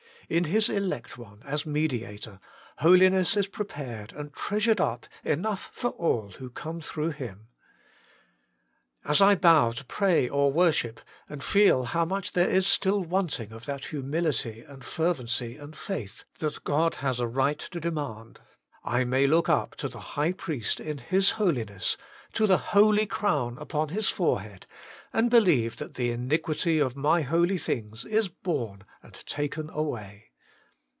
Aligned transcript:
In 0.29 0.45
His 0.45 0.69
Elect 0.69 1.17
One 1.17 1.43
as 1.45 1.65
Mediator, 1.65 2.39
holi 2.77 3.09
ness 3.09 3.35
is 3.35 3.47
prepared 3.49 4.13
and 4.13 4.31
treasured 4.33 4.79
up 4.79 5.05
enough 5.25 5.69
for 5.73 5.89
all 5.89 6.29
who 6.37 6.49
come 6.49 6.79
through 6.79 7.09
Him. 7.09 7.49
As 9.03 9.19
I 9.21 9.35
bow 9.35 9.71
to 9.73 9.83
pray 9.83 10.29
or 10.29 10.49
wor 10.49 10.71
ship, 10.71 11.01
and 11.27 11.43
feel 11.43 11.83
how 11.83 12.05
much 12.05 12.31
there 12.31 12.47
is 12.49 12.65
still 12.65 13.01
wanting 13.03 13.51
of 13.51 13.65
that 13.65 13.83
humility, 13.87 14.63
and 14.65 14.85
fervency, 14.85 15.57
and 15.57 15.75
faith, 15.75 16.23
that 16.39 16.63
God 16.63 16.95
has 16.95 17.19
a 17.19 17.27
right 17.27 17.59
to 17.59 17.81
demand, 17.81 18.39
I 18.85 19.03
may 19.03 19.27
look 19.27 19.49
up 19.49 19.75
to 19.75 19.89
the 19.89 19.99
High 20.15 20.31
Priest 20.31 20.79
in 20.79 20.99
His 20.99 21.31
Holiness, 21.31 21.97
to 22.33 22.47
the 22.47 22.57
holy 22.57 23.05
crown 23.05 23.57
upon 23.59 23.89
His 23.89 24.07
fore 24.07 24.39
head, 24.39 24.65
and 25.11 25.29
believe 25.29 25.75
that 25.75 25.95
the 25.95 26.09
iniquity 26.11 26.79
of 26.79 26.95
my 26.95 27.21
holy 27.21 27.57
things 27.57 28.05
is 28.05 28.29
borne 28.29 28.83
and 29.03 29.13
taken 29.25 29.69
away. 29.71 30.27